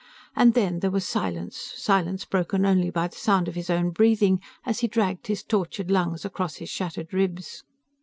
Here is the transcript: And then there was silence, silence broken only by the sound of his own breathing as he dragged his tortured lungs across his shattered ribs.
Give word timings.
And 0.35 0.55
then 0.55 0.79
there 0.79 0.89
was 0.89 1.07
silence, 1.07 1.55
silence 1.75 2.25
broken 2.25 2.65
only 2.65 2.89
by 2.89 3.07
the 3.09 3.15
sound 3.17 3.47
of 3.47 3.53
his 3.53 3.69
own 3.69 3.91
breathing 3.91 4.41
as 4.65 4.79
he 4.79 4.87
dragged 4.87 5.27
his 5.27 5.43
tortured 5.43 5.91
lungs 5.91 6.25
across 6.25 6.55
his 6.55 6.69
shattered 6.71 7.13
ribs. 7.13 7.63